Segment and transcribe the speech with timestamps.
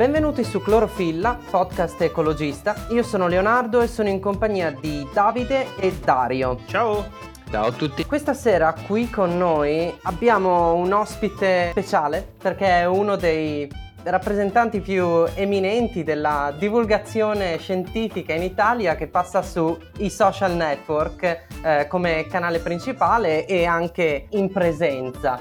[0.00, 2.86] benvenuti su Clorofilla, podcast ecologista.
[2.88, 6.56] Io sono Leonardo e sono in compagnia di Davide e Dario.
[6.64, 7.04] Ciao!
[7.50, 8.06] Ciao a tutti.
[8.06, 13.70] Questa sera qui con noi abbiamo un ospite speciale perché è uno dei
[14.04, 22.26] rappresentanti più eminenti della divulgazione scientifica in Italia che passa sui social network eh, come
[22.26, 25.38] canale principale e anche in presenza.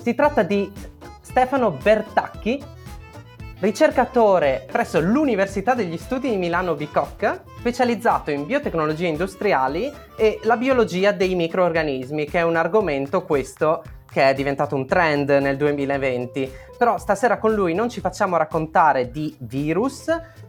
[0.00, 0.70] Si tratta di
[1.22, 2.74] Stefano Bertacchi,
[3.58, 11.12] ricercatore presso l'Università degli Studi di Milano Bicocca, specializzato in biotecnologie industriali e la biologia
[11.12, 16.50] dei microorganismi, che è un argomento questo che è diventato un trend nel 2020.
[16.76, 20.08] Però stasera con lui non ci facciamo raccontare di virus,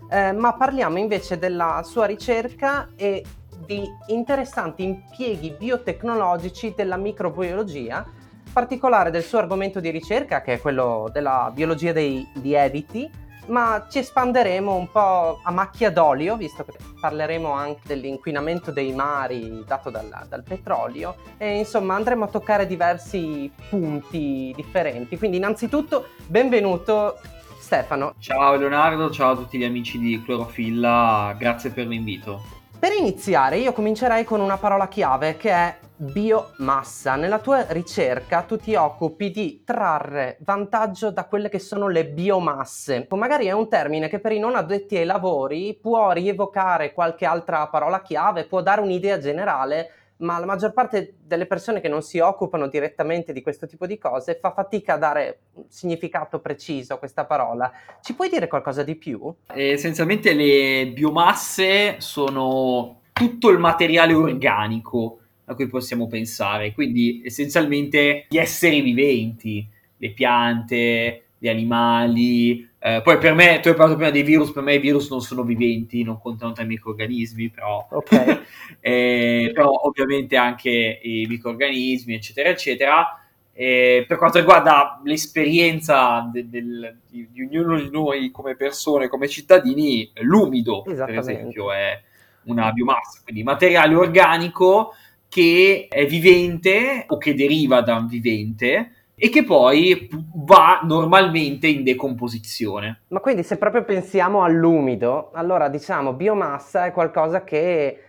[0.09, 3.23] eh, ma parliamo invece della sua ricerca e
[3.65, 8.05] di interessanti impieghi biotecnologici della microbiologia
[8.51, 13.09] particolare del suo argomento di ricerca, che è quello della biologia dei lieviti,
[13.47, 19.63] ma ci espanderemo un po' a macchia d'olio, visto che parleremo anche dell'inquinamento dei mari
[19.65, 25.17] dato dal, dal, petrolio, e insomma andremo a toccare diversi punti differenti.
[25.17, 27.19] Quindi innanzitutto benvenuto
[27.59, 28.13] Stefano.
[28.19, 32.55] Ciao Leonardo, ciao a tutti gli amici di Clorofilla, grazie per l'invito.
[32.79, 37.15] Per iniziare io comincerei con una parola chiave che è biomassa.
[37.15, 43.07] Nella tua ricerca tu ti occupi di trarre vantaggio da quelle che sono le biomasse.
[43.09, 47.67] Magari è un termine che per i non addetti ai lavori può rievocare qualche altra
[47.67, 52.19] parola chiave, può dare un'idea generale, ma la maggior parte delle persone che non si
[52.19, 56.97] occupano direttamente di questo tipo di cose fa fatica a dare un significato preciso a
[56.97, 57.71] questa parola.
[58.01, 59.33] Ci puoi dire qualcosa di più?
[59.47, 68.37] Essenzialmente le biomasse sono tutto il materiale organico a cui possiamo pensare, quindi essenzialmente gli
[68.37, 69.65] esseri viventi,
[69.97, 72.69] le piante, gli animali.
[72.79, 75.21] Eh, poi per me, tu hai parlato prima dei virus, per me i virus non
[75.21, 78.39] sono viventi, non contano tra i microorganismi, però, okay.
[78.81, 83.21] eh, però ovviamente anche i microorganismi, eccetera, eccetera.
[83.53, 89.27] Eh, per quanto riguarda l'esperienza de- del, di, di, ognuno di noi come persone, come
[89.27, 91.99] cittadini, l'umido, per esempio, è
[92.43, 94.93] una biomassa, quindi materiale organico
[95.29, 101.83] che è vivente o che deriva da un vivente e che poi va normalmente in
[101.83, 103.01] decomposizione.
[103.07, 107.99] Ma quindi se proprio pensiamo all'umido, allora diciamo biomassa è qualcosa che eh,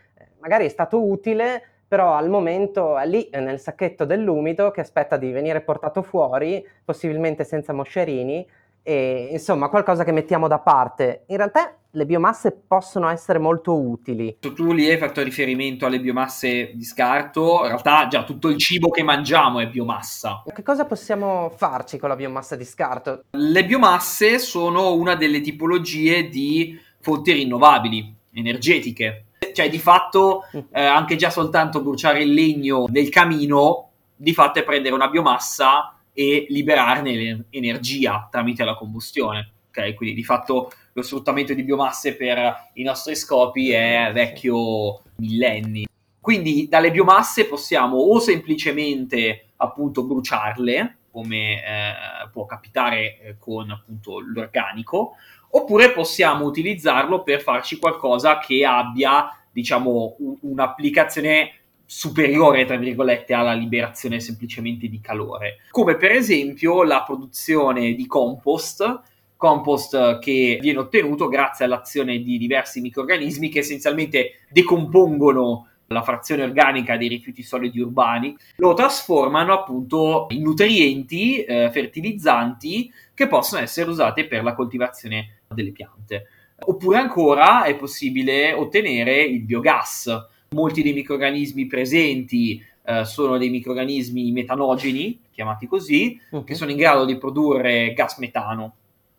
[0.41, 5.31] magari è stato utile, però al momento è lì nel sacchetto dell'umido che aspetta di
[5.31, 8.47] venire portato fuori, possibilmente senza moscerini,
[8.89, 11.25] e insomma qualcosa che mettiamo da parte.
[11.27, 14.39] In realtà le biomasse possono essere molto utili.
[14.41, 18.89] Tu lì hai fatto riferimento alle biomasse di scarto, in realtà già tutto il cibo
[18.89, 20.43] che mangiamo è biomassa.
[20.51, 23.25] Che cosa possiamo farci con la biomassa di scarto?
[23.33, 29.25] Le biomasse sono una delle tipologie di fonti rinnovabili, energetiche.
[29.53, 30.61] Cioè di fatto mm.
[30.73, 35.93] eh, anche già soltanto bruciare il legno nel camino, di fatto è prendere una biomassa
[36.19, 39.53] e liberarne energia tramite la combustione.
[39.69, 39.95] Okay?
[39.95, 45.87] Quindi di fatto lo sfruttamento di biomasse per i nostri scopi è vecchio millenni.
[46.21, 54.19] Quindi dalle biomasse possiamo o semplicemente appunto bruciarle, come eh, può capitare eh, con appunto
[54.19, 55.15] l'organico,
[55.51, 61.53] oppure possiamo utilizzarlo per farci qualcosa che abbia diciamo un, un'applicazione
[61.91, 69.01] superiore, tra virgolette, alla liberazione semplicemente di calore, come per esempio la produzione di compost,
[69.39, 76.99] compost che viene ottenuto grazie all'azione di diversi microrganismi che essenzialmente decompongono la frazione organica
[76.99, 84.27] dei rifiuti solidi urbani, lo trasformano appunto in nutrienti eh, fertilizzanti che possono essere usati
[84.27, 86.27] per la coltivazione delle piante.
[86.61, 94.33] Oppure ancora è possibile ottenere il biogas, Molti dei microrganismi presenti eh, sono dei microrganismi
[94.33, 96.45] metanogeni, chiamati così, uh-huh.
[96.45, 98.75] che sono in grado di produrre gas metano.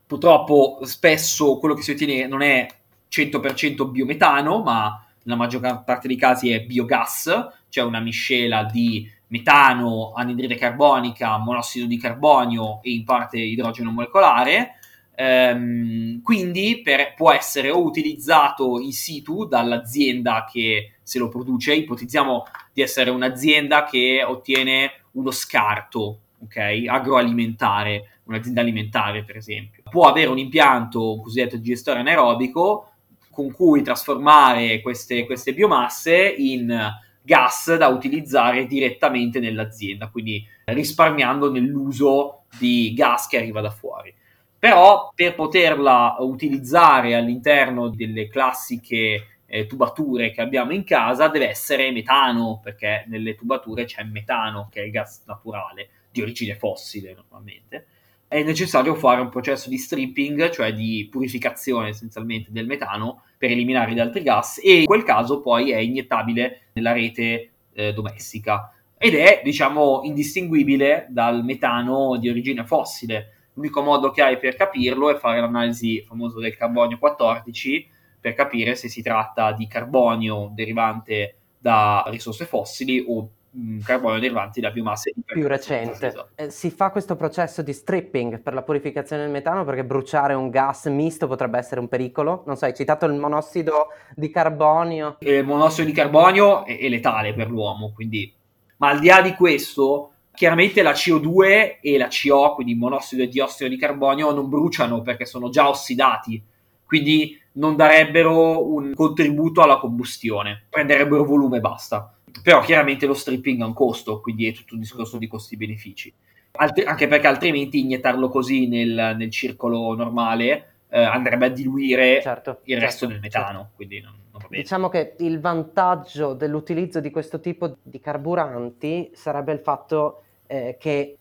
[0.07, 2.67] Purtroppo spesso quello che si ottiene non è
[3.11, 10.13] 100% biometano, ma nella maggior parte dei casi è biogas, cioè una miscela di metano,
[10.15, 14.78] anidride carbonica, monossido di carbonio e in parte idrogeno molecolare.
[15.21, 22.45] Ehm, quindi per, può essere o utilizzato in situ dall'azienda che se lo produce, ipotizziamo
[22.71, 29.83] di essere un'azienda che ottiene uno scarto okay, agroalimentare, un'azienda alimentare per esempio.
[29.89, 32.91] Può avere un impianto un cosiddetto di gestore anaerobico
[33.29, 42.43] con cui trasformare queste, queste biomasse in gas da utilizzare direttamente nell'azienda, quindi risparmiando nell'uso
[42.57, 44.15] di gas che arriva da fuori.
[44.59, 51.91] Però per poterla utilizzare all'interno delle classiche eh, tubature che abbiamo in casa deve essere
[51.91, 57.87] metano, perché nelle tubature c'è metano, che è il gas naturale, di origine fossile normalmente.
[58.27, 63.93] È necessario fare un processo di stripping, cioè di purificazione essenzialmente del metano per eliminare
[63.93, 69.15] gli altri gas e in quel caso poi è iniettabile nella rete eh, domestica ed
[69.15, 75.17] è diciamo indistinguibile dal metano di origine fossile L'unico modo che hai per capirlo è
[75.17, 77.89] fare l'analisi famosa del carbonio 14
[78.21, 84.61] per capire se si tratta di carbonio derivante da risorse fossili o mm, carbonio derivante
[84.61, 86.07] da biomasse più recente.
[86.07, 86.29] Esatto.
[86.35, 90.49] Eh, si fa questo processo di stripping per la purificazione del metano perché bruciare un
[90.49, 92.43] gas misto potrebbe essere un pericolo.
[92.45, 95.17] Non so, hai citato il monossido di carbonio.
[95.19, 98.33] Il monossido di carbonio è, è letale per l'uomo, quindi...
[98.77, 103.27] Ma al di là di questo, chiaramente la CO2 e la CO, quindi monossido e
[103.27, 106.41] diossido di carbonio, non bruciano perché sono già ossidati,
[106.85, 112.13] quindi non darebbero un contributo alla combustione, prenderebbero volume e basta.
[112.43, 116.13] Però chiaramente lo stripping ha un costo, quindi è tutto un discorso di costi-benefici.
[116.51, 122.61] Alt- anche perché altrimenti iniettarlo così nel, nel circolo normale eh, andrebbe a diluire certo,
[122.63, 123.71] il resto certo, del metano, certo.
[123.75, 124.13] quindi non
[124.47, 131.17] Diciamo che il vantaggio dell'utilizzo di questo tipo di carburanti sarebbe il fatto eh, che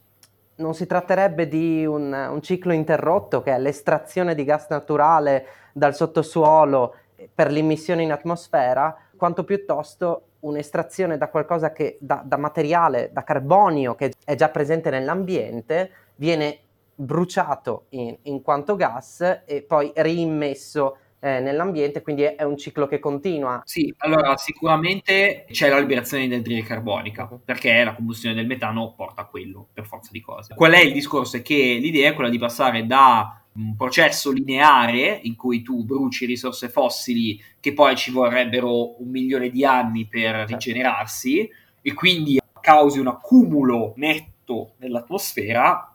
[0.57, 5.95] non si tratterebbe di un, un, ciclo interrotto, che è l'estrazione di gas naturale dal
[5.95, 6.95] sottosuolo
[7.35, 13.95] per l'immissione in atmosfera, quanto piuttosto un'estrazione da qualcosa che da, da materiale, da carbonio
[13.95, 16.61] che è già presente nell'ambiente, viene
[16.95, 22.87] bruciato in, in quanto gas e poi riimmesso eh, nell'ambiente, quindi è, è, un ciclo
[22.87, 23.61] che continua.
[23.65, 29.23] Sì, allora sicuramente c'è la liberazione di anidride carbonica, perché la combustione del metano porta
[29.23, 30.55] a quello, per forza di cose.
[30.55, 31.37] Qual è il discorso?
[31.37, 36.27] È che l'idea è quella di passare da un processo lineare in cui tu bruci
[36.27, 40.53] risorse fossili che poi ci vorrebbero un milione di anni per certo.
[40.53, 41.51] rigenerarsi
[41.83, 45.93] e quindi causi un accumulo netto nell'atmosfera.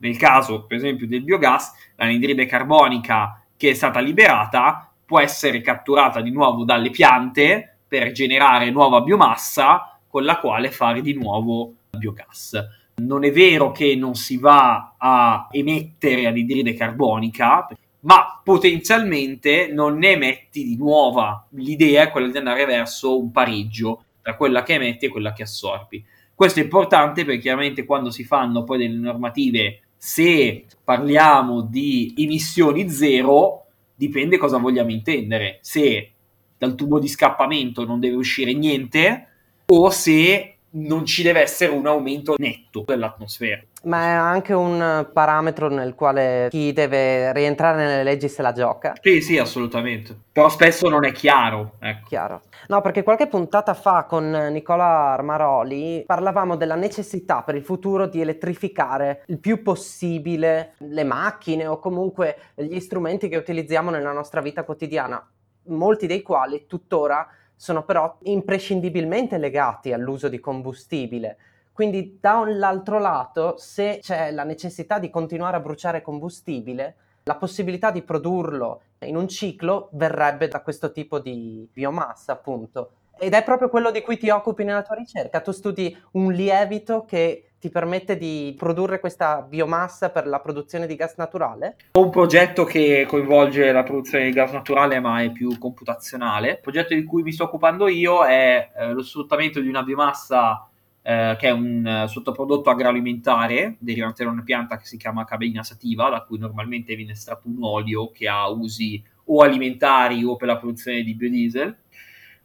[0.00, 6.22] Nel caso, per esempio, del biogas, l'anidride carbonica che è stata liberata può essere catturata
[6.22, 12.58] di nuovo dalle piante per generare nuova biomassa con la quale fare di nuovo biogas.
[12.96, 17.68] Non è vero che non si va a emettere anidride carbonica,
[18.00, 21.46] ma potenzialmente non ne emetti di nuova.
[21.50, 25.42] L'idea è quella di andare verso un pareggio tra quella che emetti e quella che
[25.42, 26.04] assorbi.
[26.34, 32.88] Questo è importante perché chiaramente quando si fanno poi delle normative se parliamo di emissioni
[32.88, 35.58] zero, dipende cosa vogliamo intendere.
[35.60, 36.12] Se
[36.56, 39.26] dal tubo di scappamento non deve uscire niente
[39.66, 43.62] o se non ci deve essere un aumento netto dell'atmosfera.
[43.84, 48.94] Ma è anche un parametro nel quale chi deve rientrare nelle leggi se la gioca.
[49.00, 50.16] Sì, sì, assolutamente.
[50.32, 51.74] Però spesso non è chiaro.
[51.78, 52.08] Ecco.
[52.08, 52.42] Chiaro.
[52.68, 58.20] No, perché qualche puntata fa con Nicola Armaroli parlavamo della necessità per il futuro di
[58.20, 64.64] elettrificare il più possibile le macchine o comunque gli strumenti che utilizziamo nella nostra vita
[64.64, 65.24] quotidiana,
[65.68, 67.26] molti dei quali tuttora
[67.58, 71.36] sono però imprescindibilmente legati all'uso di combustibile.
[71.72, 77.90] Quindi da l'altro lato, se c'è la necessità di continuare a bruciare combustibile, la possibilità
[77.90, 82.90] di produrlo in un ciclo verrebbe da questo tipo di biomassa, appunto.
[83.18, 85.40] Ed è proprio quello di cui ti occupi nella tua ricerca.
[85.40, 90.94] Tu studi un lievito che ti permette di produrre questa biomassa per la produzione di
[90.94, 91.76] gas naturale?
[91.92, 96.50] Ho un progetto che coinvolge la produzione di gas naturale ma è più computazionale.
[96.50, 100.68] Il progetto di cui mi sto occupando io è eh, lo sfruttamento di una biomassa
[101.02, 105.62] eh, che è un uh, sottoprodotto agroalimentare derivante da una pianta che si chiama cabeina
[105.62, 110.48] sativa, da cui normalmente viene estratto un olio che ha usi o alimentari o per
[110.48, 111.76] la produzione di biodiesel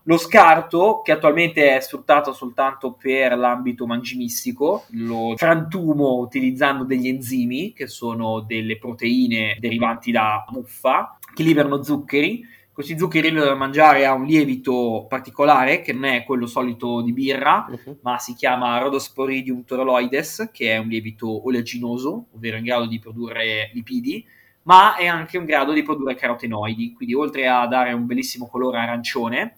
[0.04, 7.72] lo scarto, che attualmente è sfruttato soltanto per l'ambito mangimistico, lo frantumo utilizzando degli enzimi,
[7.72, 12.46] che sono delle proteine derivanti da muffa, che liberano zuccheri.
[12.74, 17.14] Questi zuccheri li devono mangiare a un lievito particolare, che non è quello solito di
[17.14, 18.00] birra, uh-huh.
[18.02, 23.70] ma si chiama Rhodosporidium toroloides, che è un lievito oleaginoso, ovvero in grado di produrre
[23.74, 24.26] lipidi,
[24.64, 26.94] ma è anche in grado di produrre carotenoidi.
[26.94, 29.58] Quindi, oltre a dare un bellissimo colore arancione,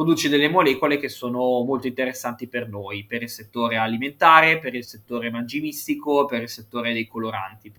[0.00, 4.82] produce delle molecole che sono molto interessanti per noi, per il settore alimentare, per il
[4.82, 7.70] settore mangimistico, per il settore dei coloranti.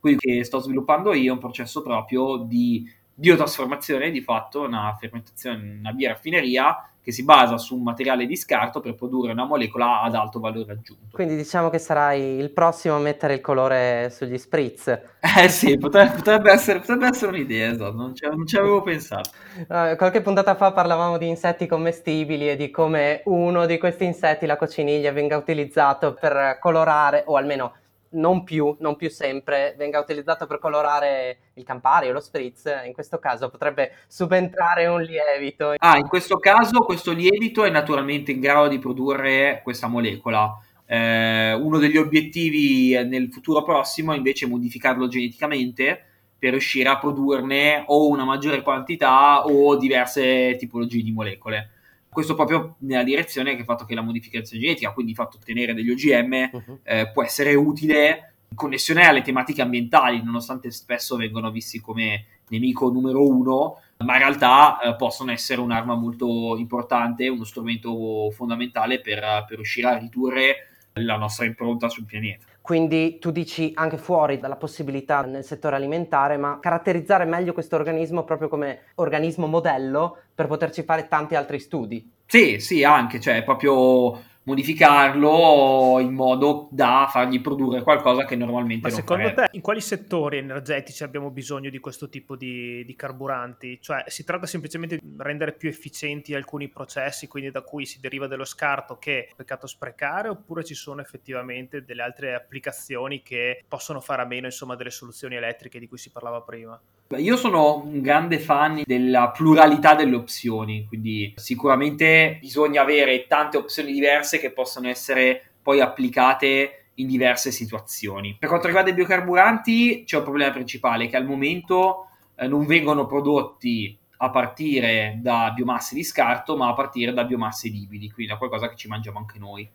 [0.00, 5.78] Quello che sto sviluppando io è un processo proprio di biotrasformazione di fatto, una fermentazione,
[5.78, 10.14] una bioraffineria che si basa su un materiale di scarto per produrre una molecola ad
[10.14, 11.08] alto valore aggiunto.
[11.10, 14.86] Quindi diciamo che sarai il prossimo a mettere il colore sugli spritz.
[15.20, 19.30] Eh sì, potrebbe, potrebbe, essere, potrebbe essere, un'idea, esatto, non, ci, non ci avevo pensato.
[19.68, 24.46] Uh, qualche puntata fa parlavamo di insetti commestibili e di come uno di questi insetti,
[24.46, 27.72] la cocciniglia, venga utilizzato per colorare, o almeno
[28.12, 32.92] non più, non più sempre, venga utilizzato per colorare il Campari o lo Spritz, in
[32.92, 35.74] questo caso potrebbe subentrare un lievito.
[35.76, 40.56] Ah, in questo caso questo lievito è naturalmente in grado di produrre questa molecola.
[40.84, 46.04] Eh, uno degli obiettivi nel futuro prossimo è invece modificarlo geneticamente
[46.38, 51.70] per riuscire a produrne o una maggiore quantità o diverse tipologie di molecole
[52.12, 55.42] questo proprio nella direzione che il fatto che la modificazione genetica, quindi il fatto di
[55.42, 56.78] ottenere degli OGM, uh-huh.
[56.82, 62.90] eh, può essere utile in connessione alle tematiche ambientali, nonostante spesso vengono visti come nemico
[62.90, 69.20] numero uno, ma in realtà eh, possono essere un'arma molto importante, uno strumento fondamentale per,
[69.48, 72.44] per riuscire a ridurre la nostra impronta sul pianeta.
[72.62, 78.22] Quindi tu dici anche fuori dalla possibilità nel settore alimentare, ma caratterizzare meglio questo organismo
[78.22, 82.08] proprio come organismo modello per poterci fare tanti altri studi.
[82.24, 84.12] Sì, sì, anche, cioè proprio
[84.44, 89.42] modificarlo in modo da fargli produrre qualcosa che normalmente Ma non secondo farebbe.
[89.42, 93.78] te in quali settori energetici abbiamo bisogno di questo tipo di, di, carburanti?
[93.80, 98.26] Cioè si tratta semplicemente di rendere più efficienti alcuni processi, quindi da cui si deriva
[98.26, 104.00] dello scarto che è peccato sprecare, oppure ci sono effettivamente delle altre applicazioni che possono
[104.00, 106.80] fare a meno insomma delle soluzioni elettriche di cui si parlava prima?
[107.18, 113.92] Io sono un grande fan della pluralità delle opzioni, quindi sicuramente bisogna avere tante opzioni
[113.92, 118.36] diverse che possono essere poi applicate in diverse situazioni.
[118.38, 123.06] Per quanto riguarda i biocarburanti c'è un problema principale che al momento eh, non vengono
[123.06, 128.38] prodotti a partire da biomasse di scarto, ma a partire da biomasse edibili, quindi da
[128.38, 129.68] qualcosa che ci mangiamo anche noi.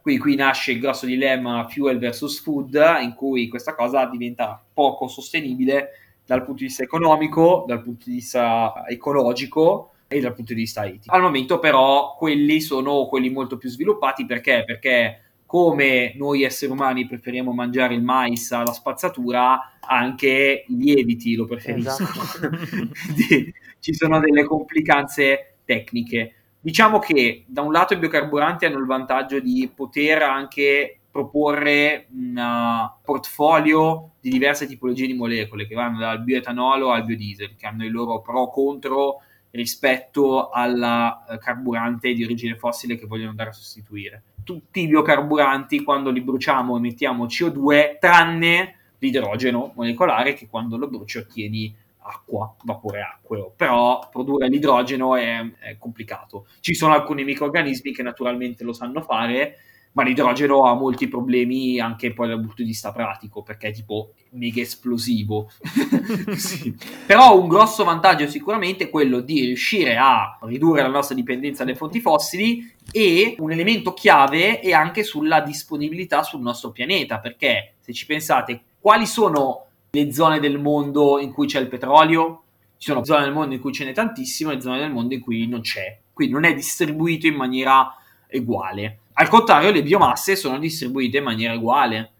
[0.00, 5.08] Qui, qui nasce il grosso dilemma fuel versus food, in cui questa cosa diventa poco
[5.08, 10.60] sostenibile dal punto di vista economico, dal punto di vista ecologico e dal punto di
[10.60, 11.14] vista etico.
[11.14, 14.64] Al momento però quelli sono quelli molto più sviluppati perché?
[14.66, 21.44] Perché come noi esseri umani preferiamo mangiare il mais alla spazzatura, anche i lieviti lo
[21.44, 22.08] preferiscono.
[22.08, 22.50] Esatto.
[23.78, 26.34] ci sono delle complicanze tecniche.
[26.58, 32.36] Diciamo che da un lato i biocarburanti hanno il vantaggio di poter anche proporre un
[32.36, 37.84] uh, portfolio di diverse tipologie di molecole che vanno dal bioetanolo al biodiesel, che hanno
[37.84, 43.52] i loro pro contro rispetto al uh, carburante di origine fossile che vogliono andare a
[43.52, 44.22] sostituire.
[44.42, 51.18] Tutti i biocarburanti, quando li bruciamo, emettiamo CO2, tranne l'idrogeno molecolare, che quando lo bruci
[51.18, 51.72] ottieni
[52.06, 56.48] acqua, vapore acqueo, però produrre l'idrogeno è, è complicato.
[56.58, 59.58] Ci sono alcuni microrganismi che naturalmente lo sanno fare,
[59.94, 64.12] ma l'idrogeno ha molti problemi anche poi dal punto di vista pratico, perché è tipo
[64.30, 65.50] mega esplosivo.
[66.36, 66.76] sì.
[67.06, 71.76] Però un grosso vantaggio sicuramente è quello di riuscire a ridurre la nostra dipendenza dalle
[71.76, 77.92] fonti fossili e un elemento chiave è anche sulla disponibilità sul nostro pianeta, perché se
[77.92, 82.42] ci pensate, quali sono le zone del mondo in cui c'è il petrolio?
[82.78, 85.20] Ci sono zone del mondo in cui ce n'è tantissimo e zone del mondo in
[85.20, 85.96] cui non c'è.
[86.12, 87.94] Quindi non è distribuito in maniera
[88.32, 88.98] uguale.
[89.14, 92.10] Al contrario, le biomasse sono distribuite in maniera uguale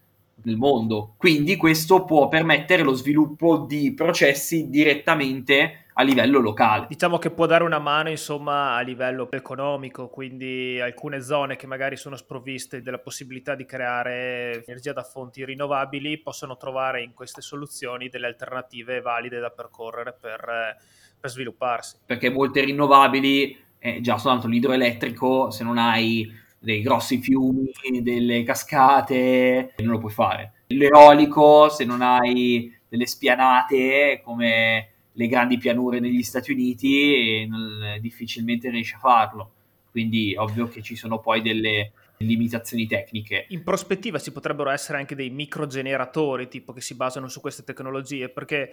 [0.44, 6.86] nel mondo, quindi questo può permettere lo sviluppo di processi direttamente a livello locale.
[6.88, 11.96] Diciamo che può dare una mano, insomma, a livello economico, quindi alcune zone che magari
[11.96, 18.08] sono sprovviste della possibilità di creare energia da fonti rinnovabili possono trovare in queste soluzioni
[18.08, 20.76] delle alternative valide da percorrere per,
[21.18, 21.98] per svilupparsi.
[22.06, 29.74] Perché molte rinnovabili, eh, già soltanto l'idroelettrico, se non hai dei grossi fiumi, delle cascate,
[29.78, 30.52] non lo puoi fare.
[30.68, 38.70] L'eolico, se non hai delle spianate come le grandi pianure negli Stati Uniti, non, difficilmente
[38.70, 39.50] riesci a farlo.
[39.90, 43.46] Quindi ovvio che ci sono poi delle limitazioni tecniche.
[43.50, 48.28] In prospettiva ci potrebbero essere anche dei microgeneratori tipo che si basano su queste tecnologie
[48.28, 48.72] perché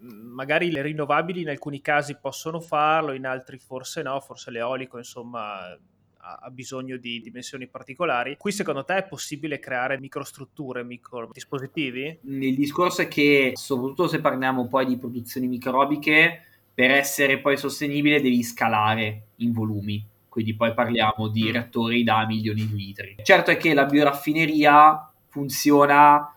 [0.00, 5.76] magari le rinnovabili in alcuni casi possono farlo, in altri forse no, forse l'eolico insomma
[6.24, 8.36] ha bisogno di dimensioni particolari.
[8.38, 12.20] Qui secondo te è possibile creare microstrutture, micro dispositivi?
[12.22, 18.20] Il discorso è che, soprattutto se parliamo poi di produzioni microbiche, per essere poi sostenibile
[18.20, 20.06] devi scalare in volumi.
[20.28, 21.52] Quindi poi parliamo di mm.
[21.52, 23.16] reattori da milioni di litri.
[23.22, 26.36] Certo è che la bioraffineria funziona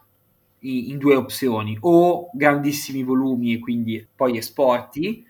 [0.60, 5.24] in due opzioni, o grandissimi volumi e quindi poi esporti,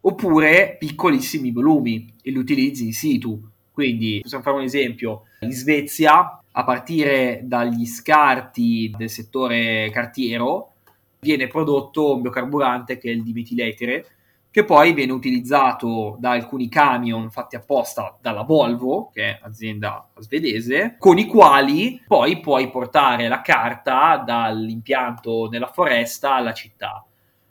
[0.00, 3.50] oppure piccolissimi volumi e li utilizzi in situ.
[3.72, 10.72] Quindi possiamo fare un esempio, in Svezia, a partire dagli scarti del settore cartiero,
[11.20, 14.06] viene prodotto un biocarburante che è il dimetiletere,
[14.50, 20.96] che poi viene utilizzato da alcuni camion fatti apposta dalla Volvo, che è azienda svedese,
[20.98, 27.02] con i quali poi puoi portare la carta dall'impianto nella foresta alla città.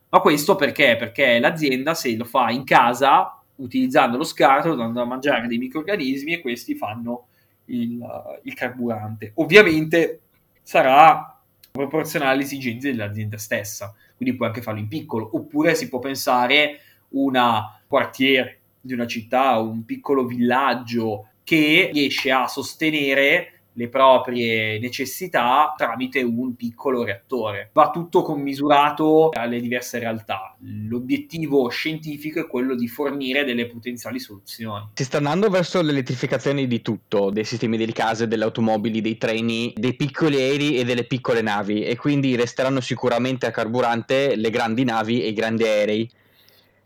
[0.10, 0.96] Ma questo perché?
[0.96, 6.34] Perché l'azienda se lo fa in casa, utilizzando lo scarto, andando a mangiare dei microrganismi
[6.34, 7.28] e questi fanno
[7.66, 8.00] il,
[8.44, 9.32] il carburante.
[9.36, 10.22] Ovviamente
[10.62, 11.40] sarà
[11.72, 16.80] proporzionale alle esigenze dell'azienda stessa, quindi puoi anche farlo in piccolo, oppure si può pensare
[17.10, 25.74] una quartiere di una città, un piccolo villaggio che riesce a sostenere le proprie necessità
[25.78, 27.70] tramite un piccolo reattore.
[27.74, 30.56] Va tutto commisurato alle diverse realtà.
[30.60, 34.90] L'obiettivo scientifico è quello di fornire delle potenziali soluzioni.
[34.94, 39.74] Si sta andando verso l'elettrificazione di tutto, dei sistemi delle case, delle automobili, dei treni,
[39.76, 44.84] dei piccoli aerei e delle piccole navi e quindi resteranno sicuramente a carburante le grandi
[44.84, 46.10] navi e i grandi aerei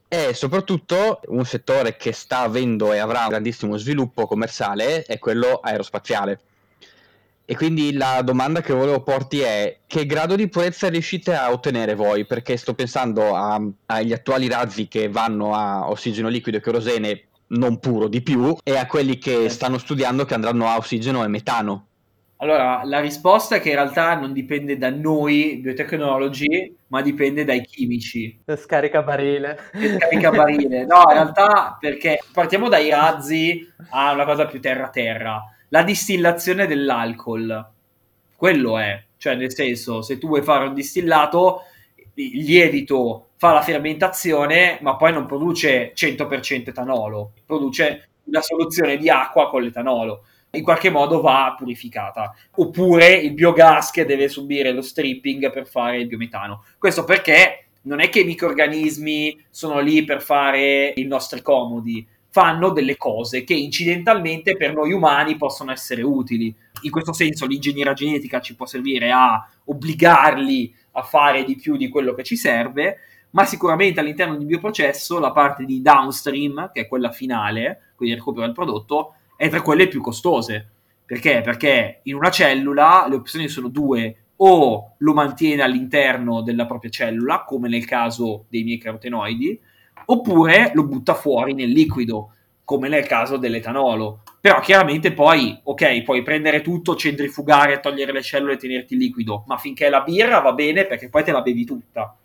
[0.07, 5.59] e soprattutto un settore che sta avendo e avrà un grandissimo sviluppo commerciale è quello
[5.61, 6.39] aerospaziale.
[7.47, 11.93] E quindi la domanda che volevo porti è che grado di purezza riuscite a ottenere
[11.93, 12.25] voi?
[12.25, 17.77] Perché sto pensando a, agli attuali razzi che vanno a ossigeno liquido e kerosene non
[17.77, 21.87] puro di più e a quelli che stanno studiando che andranno a ossigeno e metano.
[22.37, 27.63] Allora, la risposta è che in realtà non dipende da noi biotecnologi, ma dipende dai
[27.63, 28.41] chimici.
[28.45, 29.57] Scaricabarile.
[29.71, 30.85] Scaricabarile.
[30.85, 35.54] No, in realtà perché partiamo dai razzi a una cosa più terra-terra.
[35.69, 37.69] La distillazione dell'alcol.
[38.35, 39.03] Quello è.
[39.17, 41.61] Cioè, nel senso, se tu vuoi fare un distillato,
[42.15, 49.09] il lievito fa la fermentazione, ma poi non produce 100% etanolo, produce una soluzione di
[49.09, 50.23] acqua con l'etanolo
[50.55, 52.33] in qualche modo va purificata.
[52.55, 56.63] Oppure il biogas che deve subire lo stripping per fare il biometano.
[56.77, 62.71] Questo perché non è che i microrganismi sono lì per fare i nostri comodi, fanno
[62.71, 66.53] delle cose che incidentalmente per noi umani possono essere utili.
[66.81, 71.87] In questo senso l'ingegneria genetica ci può servire a obbligarli a fare di più di
[71.87, 72.97] quello che ci serve,
[73.29, 78.19] ma sicuramente all'interno di bioprocesso la parte di downstream, che è quella finale, quindi il
[78.19, 80.71] recupero del prodotto, è tra quelle più costose.
[81.05, 81.39] Perché?
[81.41, 87.45] Perché in una cellula le opzioni sono due, o lo mantiene all'interno della propria cellula,
[87.45, 89.57] come nel caso dei miei carotenoidi,
[90.05, 92.31] oppure lo butta fuori nel liquido,
[92.63, 94.21] come nel caso dell'etanolo.
[94.41, 99.57] Però chiaramente poi, ok, puoi prendere tutto, centrifugare, togliere le cellule e tenerti liquido, ma
[99.57, 102.15] finché la birra va bene perché poi te la bevi tutta.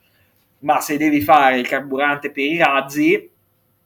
[0.61, 3.31] Ma se devi fare il carburante per i razzi,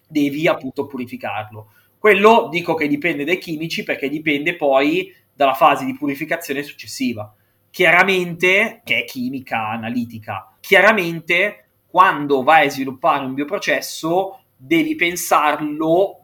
[0.09, 1.71] devi appunto purificarlo.
[1.99, 7.33] Quello dico che dipende dai chimici perché dipende poi dalla fase di purificazione successiva.
[7.71, 11.64] Chiaramente, che è chimica analitica, chiaramente
[11.95, 16.23] quando vai a sviluppare un bioprocesso devi pensarlo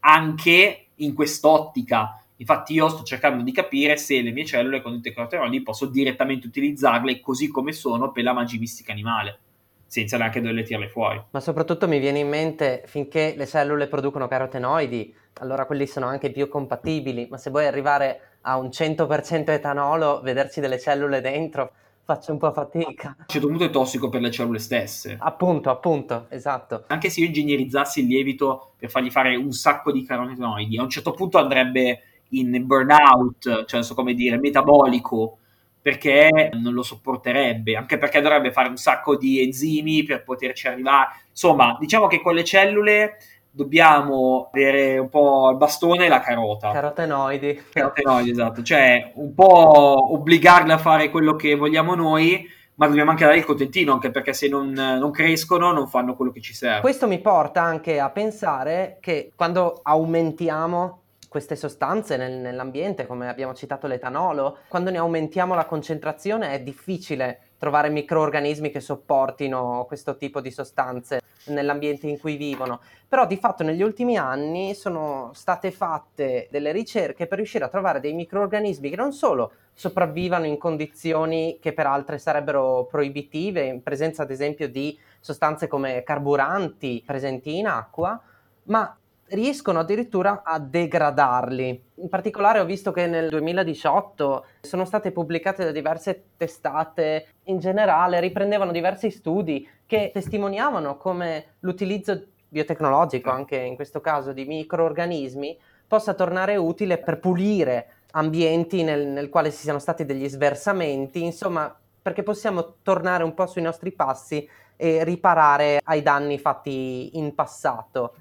[0.00, 2.22] anche in quest'ottica.
[2.36, 6.46] Infatti io sto cercando di capire se le mie cellule con i tecnoteroli posso direttamente
[6.46, 9.38] utilizzarle così come sono per la magimistica animale
[9.86, 11.24] senza neanche doverle tirarle fuori.
[11.30, 16.30] Ma soprattutto mi viene in mente, finché le cellule producono carotenoidi, allora quelli sono anche
[16.30, 21.72] biocompatibili, ma se vuoi arrivare a un 100% etanolo, vederci delle cellule dentro,
[22.06, 23.08] faccio un po' fatica.
[23.08, 25.16] A un certo punto è tossico per le cellule stesse.
[25.18, 26.84] Appunto, appunto, esatto.
[26.86, 30.88] Anche se io ingegnerizzassi il lievito per fargli fare un sacco di carotenoidi, a un
[30.88, 35.38] certo punto andrebbe in burnout, cioè non so come dire, metabolico,
[35.82, 41.08] perché non lo sopporterebbe, anche perché dovrebbe fare un sacco di enzimi per poterci arrivare.
[41.30, 43.16] Insomma, diciamo che con le cellule
[43.56, 46.70] dobbiamo avere un po' il bastone e la carota.
[46.72, 47.64] Carotenoidi.
[47.72, 48.62] Carotenoidi, esatto.
[48.62, 53.46] Cioè, un po' obbligarle a fare quello che vogliamo noi, ma dobbiamo anche dare il
[53.46, 56.82] contentino, anche perché se non, non, crescono non fanno quello che ci serve.
[56.82, 63.54] Questo mi porta anche a pensare che quando aumentiamo queste sostanze nel, nell'ambiente, come abbiamo
[63.54, 70.40] citato l'etanolo, quando ne aumentiamo la concentrazione è difficile trovare microorganismi che sopportino questo tipo
[70.40, 72.80] di sostanze nell'ambiente in cui vivono.
[73.08, 78.00] Però di fatto negli ultimi anni sono state fatte delle ricerche per riuscire a trovare
[78.00, 84.22] dei microorganismi che non solo sopravvivano in condizioni che per altre sarebbero proibitive, in presenza
[84.22, 88.20] ad esempio di sostanze come carburanti presenti in acqua,
[88.64, 88.96] ma
[89.28, 91.84] riescono addirittura a degradarli.
[91.94, 98.20] In particolare ho visto che nel 2018 sono state pubblicate da diverse testate, in generale
[98.20, 106.14] riprendevano diversi studi che testimoniavano come l'utilizzo biotecnologico, anche in questo caso di microorganismi, possa
[106.14, 112.22] tornare utile per pulire ambienti nel, nel quale ci siano stati degli sversamenti, insomma, perché
[112.22, 118.14] possiamo tornare un po' sui nostri passi e riparare ai danni fatti in passato.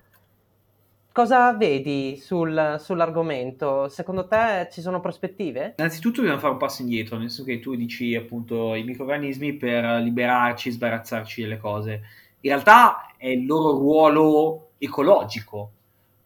[1.15, 3.87] Cosa vedi sul, sull'argomento?
[3.87, 5.75] Secondo te ci sono prospettive?
[5.77, 10.01] Innanzitutto dobbiamo fare un passo indietro, nel senso che tu dici appunto i microorganismi per
[10.01, 11.91] liberarci, sbarazzarci delle cose.
[12.41, 15.71] In realtà è il loro ruolo ecologico,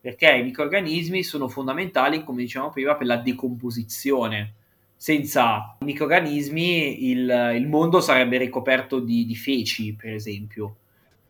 [0.01, 4.53] perché i microorganismi sono fondamentali, come dicevamo prima, per la decomposizione.
[4.95, 10.77] Senza i microorganismi il, il mondo sarebbe ricoperto di, di feci, per esempio,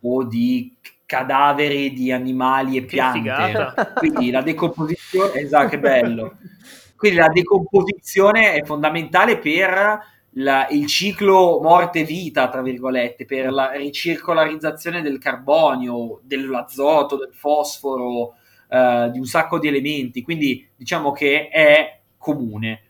[0.02, 3.74] o di cadaveri di animali e piante.
[3.96, 6.36] Quindi la decomposizione, esatto, che bello.
[6.96, 9.98] Quindi la decomposizione è fondamentale per
[10.34, 18.34] la, il ciclo morte-vita, tra virgolette, per la ricircolarizzazione del carbonio, dell'azoto, del fosforo,
[18.68, 20.22] eh, di un sacco di elementi.
[20.22, 22.82] Quindi diciamo che è comune.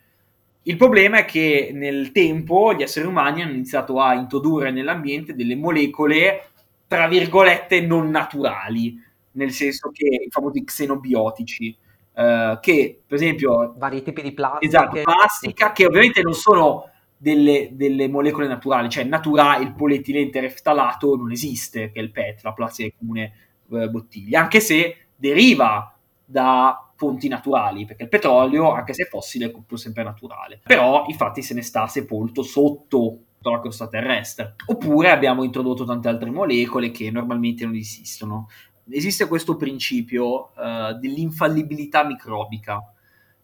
[0.65, 5.57] Il problema è che nel tempo gli esseri umani hanno iniziato a introdurre nell'ambiente delle
[5.57, 6.50] molecole
[6.91, 9.01] tra virgolette, non naturali,
[9.35, 11.77] nel senso che i famosi xenobiotici,
[12.17, 13.75] eh, che per esempio...
[13.77, 14.67] Vari tipi di plastica.
[14.67, 21.15] Esatto, plastica, che ovviamente non sono delle, delle molecole naturali, cioè natura, il polietilene tereftalato
[21.15, 23.35] non esiste, che è il PET, la plastica comune
[23.71, 29.47] eh, bottiglia, anche se deriva da fonti naturali, perché il petrolio, anche se è fossile,
[29.47, 30.59] è pur sempre naturale.
[30.65, 34.55] Però infatti se ne sta sepolto sotto la crosta terrestre.
[34.67, 38.49] Oppure abbiamo introdotto tante altre molecole che normalmente non esistono.
[38.91, 42.83] Esiste questo principio uh, dell'infallibilità microbica,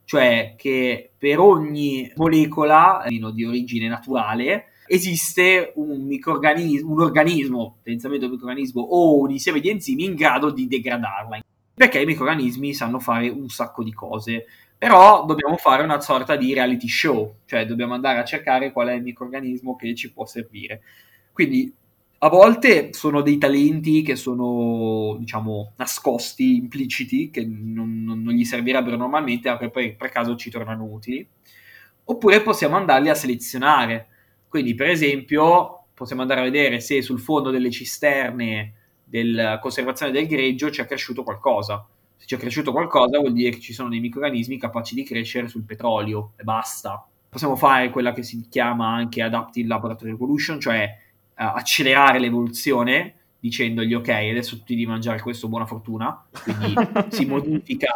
[0.04, 8.32] cioè che per ogni molecola di origine naturale esiste un microorganismo, un organismo, tendenzialmente un
[8.32, 11.40] microorganismo o un insieme di enzimi in grado di degradarla.
[11.74, 14.46] Perché i microorganismi sanno fare un sacco di cose
[14.78, 18.92] però dobbiamo fare una sorta di reality show, cioè dobbiamo andare a cercare qual è
[18.92, 20.82] il microorganismo che ci può servire.
[21.32, 21.72] Quindi
[22.18, 28.44] a volte sono dei talenti che sono, diciamo, nascosti, impliciti, che non, non, non gli
[28.44, 31.26] servirebbero normalmente, ma che poi per caso ci tornano utili.
[32.04, 34.08] Oppure possiamo andarli a selezionare.
[34.48, 40.26] Quindi, per esempio, possiamo andare a vedere se sul fondo delle cisterne della conservazione del
[40.26, 41.86] greggio c'è cresciuto qualcosa
[42.26, 45.62] se c'è cresciuto qualcosa vuol dire che ci sono dei microorganismi capaci di crescere sul
[45.62, 47.06] petrolio e basta.
[47.28, 53.94] Possiamo fare quella che si chiama anche Adaptive Laboratory Evolution, cioè uh, accelerare l'evoluzione dicendogli
[53.94, 56.74] ok, adesso tutti di mangiare questo, buona fortuna, quindi
[57.14, 57.92] si modifica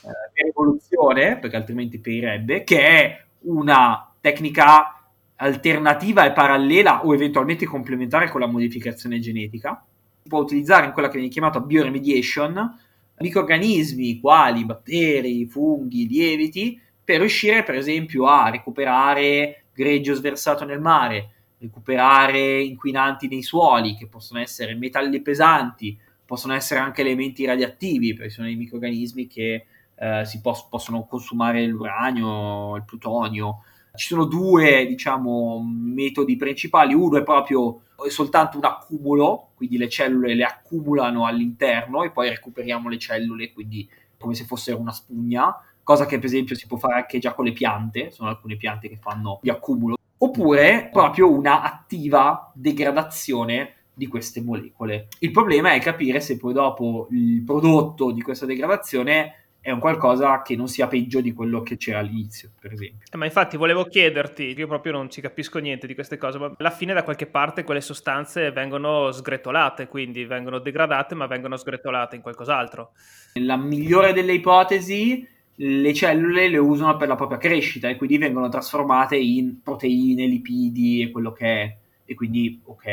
[0.00, 5.02] uh, per evoluzione, perché altrimenti perirebbe, che è una tecnica
[5.36, 9.84] alternativa e parallela o eventualmente complementare con la modificazione genetica.
[10.22, 12.84] Si può utilizzare in quella che viene chiamata bioremediation,
[13.18, 21.30] microrganismi quali batteri, funghi, lieviti per riuscire per esempio a recuperare greggio sversato nel mare,
[21.58, 28.30] recuperare inquinanti nei suoli che possono essere metalli pesanti, possono essere anche elementi radioattivi perché
[28.30, 33.62] sono dei microrganismi che eh, si pos- possono consumare l'uranio, il plutonio.
[33.96, 39.88] Ci sono due diciamo, metodi principali, uno è proprio è soltanto un accumulo, quindi le
[39.88, 45.54] cellule le accumulano all'interno e poi recuperiamo le cellule, quindi come se fossero una spugna,
[45.82, 48.88] cosa che per esempio si può fare anche già con le piante, sono alcune piante
[48.88, 55.08] che fanno di accumulo, oppure proprio una attiva degradazione di queste molecole.
[55.20, 60.42] Il problema è capire se poi dopo il prodotto di questa degradazione è un qualcosa
[60.42, 63.08] che non sia peggio di quello che c'era all'inizio, per esempio.
[63.10, 66.54] Eh, ma infatti volevo chiederti, io proprio non ci capisco niente di queste cose, ma
[66.56, 72.14] alla fine da qualche parte quelle sostanze vengono sgretolate, quindi vengono degradate ma vengono sgretolate
[72.14, 72.92] in qualcos'altro.
[73.40, 75.26] La migliore delle ipotesi,
[75.56, 81.02] le cellule le usano per la propria crescita e quindi vengono trasformate in proteine, lipidi
[81.02, 82.86] e quello che è, e quindi ok.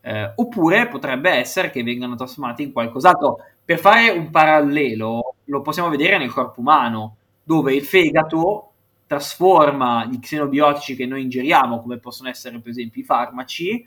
[0.00, 3.36] Eh, oppure potrebbe essere che vengano trasformate in qualcos'altro.
[3.64, 8.70] Per fare un parallelo, lo possiamo vedere nel corpo umano, dove il fegato
[9.06, 13.86] trasforma gli xenobiotici che noi ingeriamo, come possono essere per esempio i farmaci,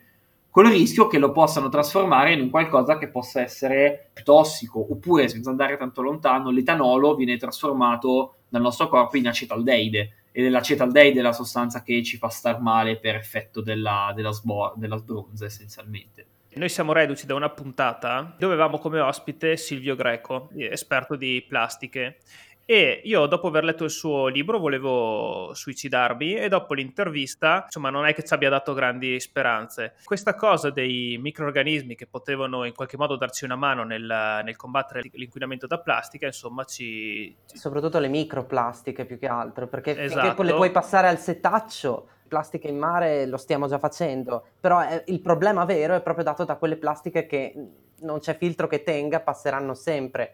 [0.51, 4.85] con il rischio che lo possano trasformare in un qualcosa che possa essere più tossico,
[4.91, 10.49] oppure senza andare tanto lontano, l'etanolo viene trasformato dal nostro corpo in acetaldeide, ed è
[10.49, 15.45] l'acetaldeide la sostanza che ci fa star male per effetto della, della, sbor- della sbronza
[15.45, 16.25] essenzialmente.
[16.55, 22.19] Noi siamo reduci da una puntata dove avevamo come ospite Silvio Greco, esperto di plastiche.
[22.63, 28.05] E io, dopo aver letto il suo libro, volevo suicidarmi e dopo l'intervista, insomma, non
[28.05, 29.95] è che ci abbia dato grandi speranze.
[30.05, 35.01] Questa cosa dei microorganismi che potevano in qualche modo darci una mano nel, nel combattere
[35.11, 37.35] l'inquinamento da plastica, insomma, ci...
[37.45, 40.27] Soprattutto le microplastiche più che altro, perché esatto.
[40.27, 45.03] finché le puoi passare al setaccio plastica in mare lo stiamo già facendo, però è,
[45.07, 47.53] il problema vero è proprio dato da quelle plastiche che
[48.01, 50.33] non c'è filtro che tenga, passeranno sempre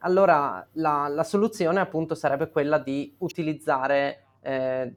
[0.00, 4.94] allora la, la, soluzione appunto sarebbe quella di utilizzare, eh,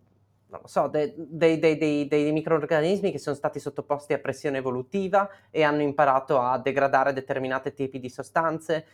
[0.66, 5.82] so, dei, dei, dei, dei, microorganismi che sono stati sottoposti a pressione evolutiva e hanno
[5.82, 8.86] imparato a degradare determinati tipi di sostanze.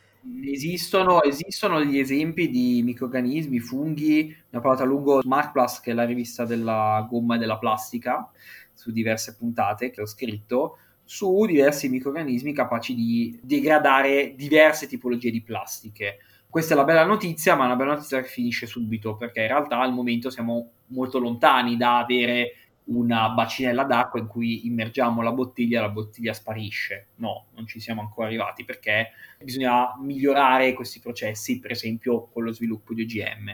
[0.43, 5.91] Esistono, esistono degli esempi di microorganismi, funghi, ne ho parlato a lungo su Markplast, che
[5.91, 8.30] è la rivista della gomma e della plastica,
[8.73, 15.41] su diverse puntate che ho scritto, su diversi microrganismi capaci di degradare diverse tipologie di
[15.41, 16.17] plastiche.
[16.49, 19.47] Questa è la bella notizia, ma è una bella notizia che finisce subito, perché in
[19.47, 22.53] realtà al momento siamo molto lontani da avere
[22.88, 27.08] una bacinella d'acqua in cui immergiamo la bottiglia e la bottiglia sparisce.
[27.15, 29.12] No, non ci siamo ancora arrivati perché
[29.43, 33.50] bisogna migliorare questi processi, per esempio con lo sviluppo di OGM.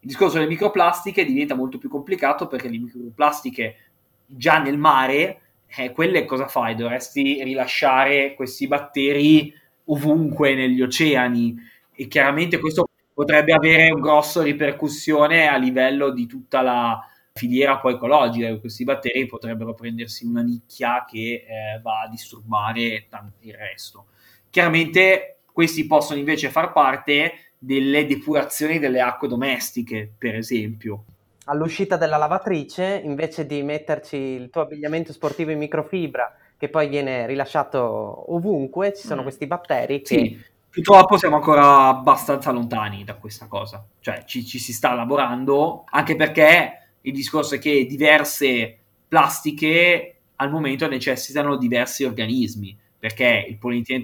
[0.00, 3.76] Il discorso delle microplastiche diventa molto più complicato perché le microplastiche
[4.24, 5.40] già nel mare
[5.76, 6.74] eh, quelle cosa fai?
[6.74, 9.52] Dovresti rilasciare questi batteri
[9.86, 11.56] ovunque negli oceani
[11.92, 17.00] e chiaramente questo potrebbe avere una grossa ripercussione a livello di tutta la
[17.38, 18.58] filiera poi ecologica.
[18.58, 23.06] Questi batteri potrebbero prendersi una nicchia che eh, va a disturbare
[23.40, 24.06] il resto.
[24.50, 31.04] Chiaramente questi possono invece far parte delle depurazioni delle acque domestiche, per esempio
[31.48, 37.26] all'uscita della lavatrice, invece di metterci il tuo abbigliamento sportivo in microfibra, che poi viene
[37.26, 39.24] rilasciato ovunque, ci sono mm.
[39.24, 40.06] questi batteri che...
[40.06, 40.56] Sì.
[40.70, 46.14] Purtroppo siamo ancora abbastanza lontani da questa cosa, cioè ci, ci si sta lavorando, anche
[46.14, 54.02] perché il discorso è che diverse plastiche al momento necessitano diversi organismi, perché il polietilene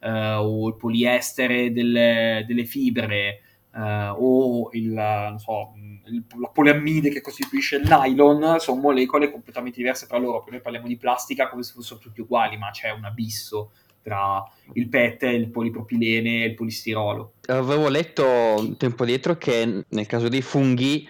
[0.00, 3.40] eh, o il poliestere delle, delle fibre
[3.74, 5.72] eh, o il, so,
[6.06, 10.42] il, la poliammide che costituisce il nylon sono molecole completamente diverse tra loro.
[10.42, 14.42] Poi noi parliamo di plastica come se fossero tutti uguali, ma c'è un abisso tra
[14.72, 17.34] il PET, il polipropilene e il polistirolo.
[17.46, 21.06] Avevo letto un tempo dietro che nel caso dei funghi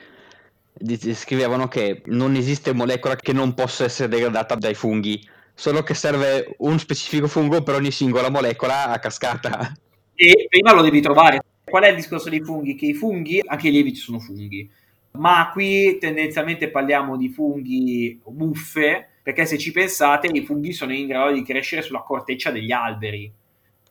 [1.15, 6.55] scrivevano che non esiste molecola che non possa essere degradata dai funghi, solo che serve
[6.59, 9.73] un specifico fungo per ogni singola molecola a cascata.
[10.15, 11.43] E prima lo devi trovare.
[11.65, 12.75] Qual è il discorso dei funghi?
[12.75, 14.69] Che i funghi, anche i lieviti sono funghi,
[15.13, 21.07] ma qui tendenzialmente parliamo di funghi muffe, perché se ci pensate i funghi sono in
[21.07, 23.31] grado di crescere sulla corteccia degli alberi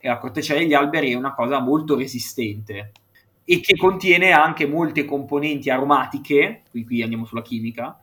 [0.01, 2.91] e la corteccia degli alberi è una cosa molto resistente
[3.51, 7.99] e che contiene anche molte componenti aromatiche, qui, qui andiamo sulla chimica,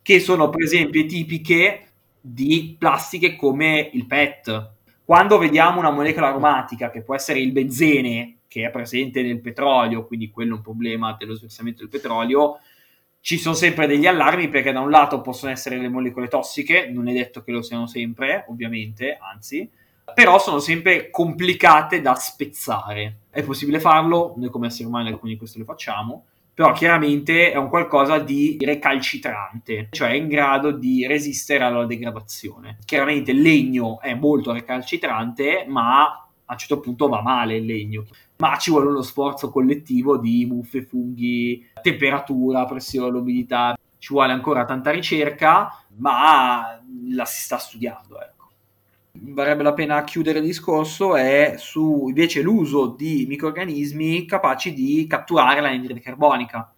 [0.00, 4.70] che sono per esempio tipiche di plastiche come il PET.
[5.04, 10.06] Quando vediamo una molecola aromatica, che può essere il benzene, che è presente nel petrolio,
[10.06, 12.58] quindi quello è un problema dello sversamento del petrolio,
[13.20, 17.08] ci sono sempre degli allarmi perché da un lato possono essere le molecole tossiche, non
[17.08, 19.70] è detto che lo siano sempre, ovviamente, anzi,
[20.14, 23.20] però sono sempre complicate da spezzare.
[23.30, 27.56] È possibile farlo, noi come esseri umani alcuni di questo lo facciamo, però chiaramente è
[27.56, 32.78] un qualcosa di recalcitrante, cioè è in grado di resistere alla degradazione.
[32.84, 38.04] Chiaramente il legno è molto recalcitrante, ma a un certo punto va male il legno
[38.38, 43.76] ma ci vuole uno sforzo collettivo di muffe, funghi, temperatura, pressione, umidità.
[43.98, 48.20] Ci vuole ancora tanta ricerca, ma la si sta studiando.
[48.20, 48.37] Ecco.
[49.12, 55.60] Varrebbe la pena chiudere il discorso è su invece l'uso di microrganismi capaci di catturare
[55.60, 56.72] l'anidride carbonica.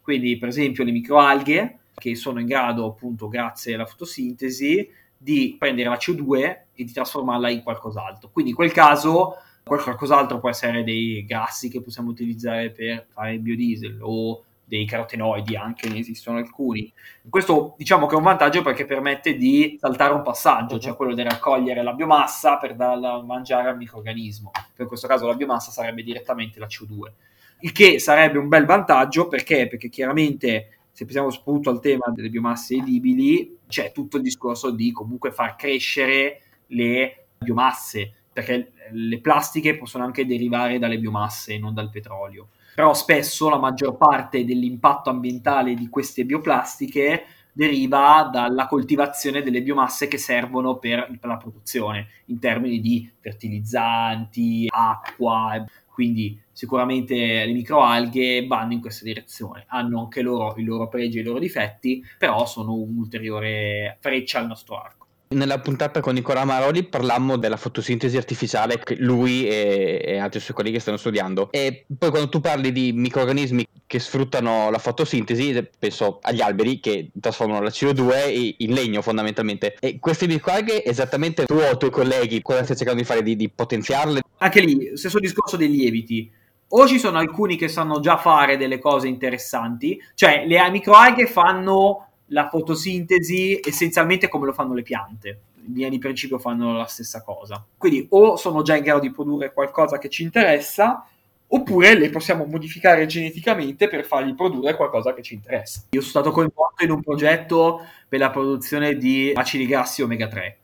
[0.00, 5.88] Quindi, per esempio, le microalghe, che sono in grado, appunto, grazie alla fotosintesi, di prendere
[5.88, 6.40] la CO2
[6.74, 8.30] e di trasformarla in qualcos'altro.
[8.32, 13.40] Quindi in quel caso qualcos'altro può essere dei grassi che possiamo utilizzare per fare il
[13.40, 14.42] biodiesel o
[14.72, 16.90] dei carotenoidi, anche ne esistono alcuni.
[17.28, 21.22] Questo diciamo che è un vantaggio perché permette di saltare un passaggio, cioè quello di
[21.22, 24.50] raccogliere la biomassa per darla a mangiare al microorganismo.
[24.78, 27.12] In questo caso la biomassa sarebbe direttamente la CO2.
[27.60, 29.68] Il che sarebbe un bel vantaggio perché?
[29.68, 34.90] Perché chiaramente se pensiamo soprattutto al tema delle biomasse edibili, c'è tutto il discorso di
[34.90, 41.90] comunque far crescere le biomasse perché le plastiche possono anche derivare dalle biomasse, non dal
[41.90, 42.48] petrolio.
[42.74, 50.08] Però spesso la maggior parte dell'impatto ambientale di queste bioplastiche deriva dalla coltivazione delle biomasse
[50.08, 55.64] che servono per, per la produzione, in termini di fertilizzanti, acqua.
[55.92, 61.20] quindi sicuramente le microalghe vanno in questa direzione, hanno anche loro i loro pregi e
[61.20, 65.01] i loro difetti, però sono un'ulteriore freccia al nostro arco.
[65.32, 70.56] Nella puntata con Nicola Maroli parlammo della fotosintesi artificiale che lui e, e, altri suoi
[70.56, 71.50] colleghi stanno studiando.
[71.50, 77.10] E poi quando tu parli di microorganismi che sfruttano la fotosintesi penso agli alberi che
[77.20, 79.76] trasformano la CO2 in legno fondamentalmente.
[79.80, 83.22] E queste microalghe esattamente tu o i tuoi colleghi cosa stai cercando di fare?
[83.22, 84.20] Di, di potenziarle?
[84.38, 86.30] Anche lì stesso discorso dei lieviti.
[86.74, 92.11] O ci sono alcuni che sanno già fare delle cose interessanti cioè le microalghe fanno
[92.32, 95.40] la fotosintesi essenzialmente come lo fanno le piante.
[95.64, 97.64] In linea di principio fanno la stessa cosa.
[97.76, 101.06] Quindi o sono già in grado di produrre qualcosa che ci interessa,
[101.46, 105.84] oppure le possiamo modificare geneticamente per fargli produrre qualcosa che ci interessa.
[105.90, 110.58] Io sono stato coinvolto in un progetto per la produzione di acidi grassi omega 3,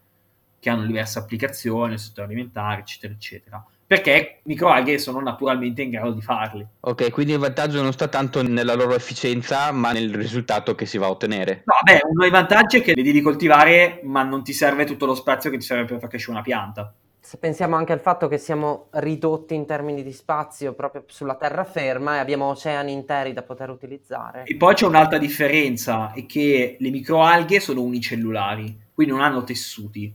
[0.59, 6.13] che hanno diverse applicazioni nel settore alimentare, eccetera, eccetera perché microalghe sono naturalmente in grado
[6.13, 6.65] di farli.
[6.81, 10.99] Ok, quindi il vantaggio non sta tanto nella loro efficienza, ma nel risultato che si
[10.99, 11.63] va a ottenere.
[11.65, 15.07] No, beh, uno dei vantaggi è che le devi coltivare, ma non ti serve tutto
[15.07, 16.95] lo spazio che ti serve per far crescere una pianta.
[17.19, 22.17] Se pensiamo anche al fatto che siamo ridotti in termini di spazio proprio sulla terraferma
[22.17, 24.45] e abbiamo oceani interi da poter utilizzare.
[24.45, 30.13] E poi c'è un'altra differenza, è che le microalghe sono unicellulari, quindi non hanno tessuti.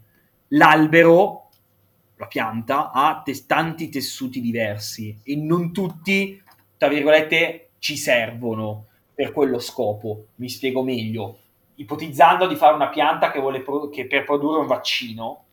[0.50, 1.43] L'albero
[2.16, 6.42] la pianta ha tes- tanti tessuti diversi e non tutti,
[6.78, 10.28] tra virgolette, ci servono per quello scopo.
[10.36, 11.38] Mi spiego meglio.
[11.76, 15.46] Ipotizzando di fare una pianta che, vuole pro- che per produrre un vaccino,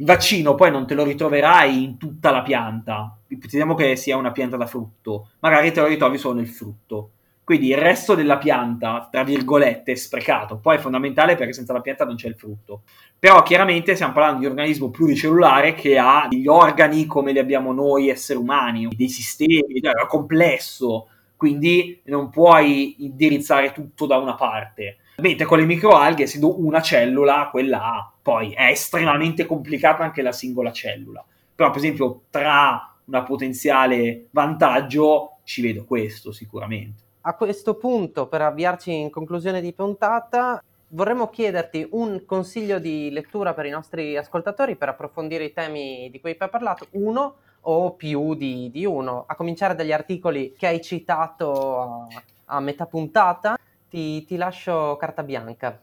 [0.00, 3.18] il vaccino poi non te lo ritroverai in tutta la pianta.
[3.26, 7.10] Ipotizziamo che sia una pianta da frutto, magari te lo ritrovi solo nel frutto.
[7.48, 10.58] Quindi il resto della pianta, tra virgolette, è sprecato.
[10.58, 12.82] Poi è fondamentale perché senza la pianta non c'è il frutto.
[13.18, 17.72] Però chiaramente stiamo parlando di un organismo pluricellulare che ha degli organi come li abbiamo
[17.72, 21.08] noi esseri umani, dei sistemi, è complesso.
[21.38, 24.98] Quindi non puoi indirizzare tutto da una parte.
[25.16, 28.12] Mentre con le microalghe, essendo una cellula, quella ha.
[28.20, 31.24] Poi è estremamente complicata anche la singola cellula.
[31.54, 37.06] Però, per esempio, tra una potenziale vantaggio ci vedo questo sicuramente.
[37.28, 43.52] A questo punto, per avviarci in conclusione di puntata, vorremmo chiederti un consiglio di lettura
[43.52, 48.34] per i nostri ascoltatori per approfondire i temi di cui hai parlato, uno o più
[48.34, 52.06] di, di uno, a cominciare dagli articoli che hai citato a,
[52.46, 53.58] a metà puntata.
[53.90, 55.78] Ti, ti lascio carta bianca.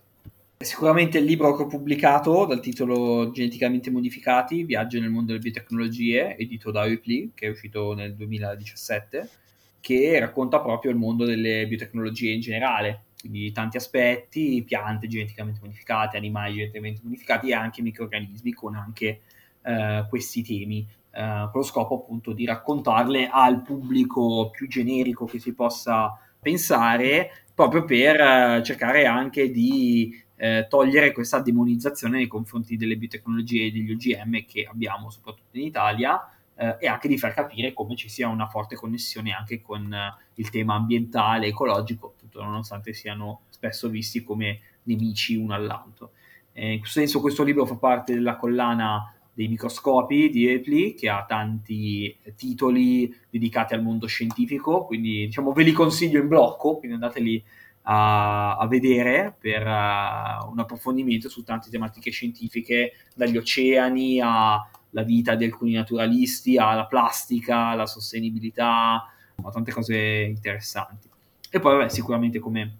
[0.58, 6.38] Sicuramente il libro che ho pubblicato dal titolo Geneticamente modificati, Viaggio nel mondo delle biotecnologie,
[6.38, 9.44] edito da Ripley, che è uscito nel 2017
[9.86, 16.18] che racconta proprio il mondo delle biotecnologie in generale, quindi tanti aspetti, piante geneticamente modificate,
[16.18, 19.22] animali geneticamente modificati e anche microrganismi con anche
[19.62, 25.38] eh, questi temi, eh, con lo scopo appunto di raccontarle al pubblico più generico che
[25.38, 32.76] si possa pensare, proprio per eh, cercare anche di eh, togliere questa demonizzazione nei confronti
[32.76, 37.34] delle biotecnologie e degli OGM che abbiamo soprattutto in Italia eh, e anche di far
[37.34, 42.42] capire come ci sia una forte connessione anche con eh, il tema ambientale, ecologico, tutto
[42.44, 46.12] nonostante siano spesso visti come nemici uno all'altro.
[46.54, 51.10] Eh, in questo senso questo libro fa parte della collana dei microscopi di Epley che
[51.10, 56.96] ha tanti titoli dedicati al mondo scientifico, quindi diciamo ve li consiglio in blocco, quindi
[56.96, 57.44] andateli
[57.88, 65.04] a, a vedere per uh, un approfondimento su tante tematiche scientifiche, dagli oceani a la
[65.04, 69.12] vita di alcuni naturalisti, alla plastica, alla sostenibilità,
[69.44, 71.10] a tante cose interessanti.
[71.52, 72.78] E poi, vabbè, sicuramente, come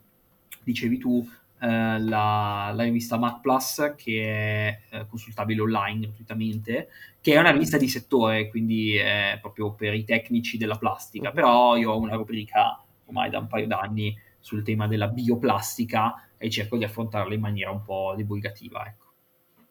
[0.64, 1.28] dicevi tu,
[1.60, 6.88] eh, la, la, rivista Mac Plus, che è eh, consultabile online gratuitamente,
[7.20, 11.32] che è una rivista di settore, quindi è proprio per i tecnici della plastica.
[11.32, 16.50] Però io ho una rubrica ormai da un paio d'anni sul tema della bioplastica e
[16.50, 18.86] cerco di affrontarla in maniera un po' divulgativa.
[18.88, 19.05] Ecco.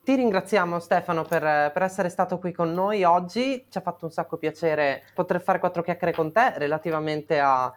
[0.04, 4.10] Ti ringraziamo Stefano per, per, essere stato qui con noi oggi, ci ha fatto un
[4.10, 7.74] sacco piacere poter fare quattro chiacchiere con te relativamente a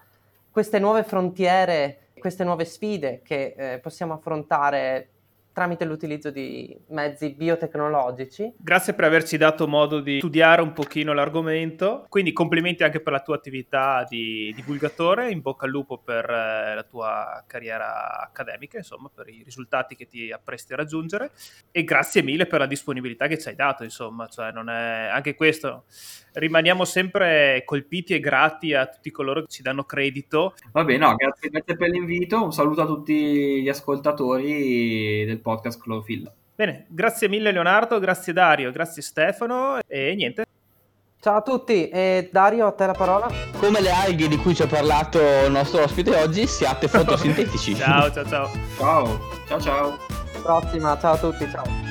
[0.51, 5.11] queste nuove frontiere, queste nuove sfide che eh, possiamo affrontare
[5.57, 8.53] tramite l'utilizzo di mezzi biotecnologici.
[8.59, 13.21] Grazie per averci dato modo di studiare un pochino l'argomento, quindi complimenti anche per la
[13.21, 19.09] tua attività di divulgatore, in bocca al lupo per eh, la tua carriera accademica, insomma,
[19.11, 21.31] per i risultati che ti appresti a raggiungere.
[21.71, 25.33] E grazie mille per la disponibilità che ci hai dato, insomma, cioè non è anche
[25.33, 25.85] questo
[26.37, 30.55] rimaniamo sempre colpiti e grati a tutti coloro che ci danno credito.
[30.71, 35.81] Va bene, no, grazie, grazie per l'invito, un saluto a tutti gli ascoltatori del podcast
[35.81, 36.31] Clorofilla.
[36.55, 40.45] Bene, grazie mille Leonardo, grazie Dario, grazie Stefano e niente.
[41.19, 43.27] Ciao a tutti e Dario a te la parola.
[43.59, 47.75] Come le alghe di cui ci ha parlato il nostro ospite oggi, siate fotosintetici.
[47.75, 48.49] ciao ciao ciao.
[48.77, 49.97] Ciao, ciao ciao.
[50.41, 51.86] Prossima, ciao a tutti, ciao.